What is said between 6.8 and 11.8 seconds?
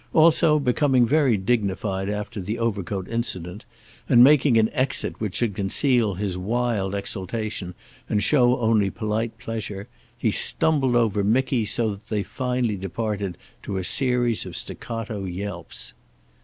exultation and show only polite pleasure, he stumbled over Micky,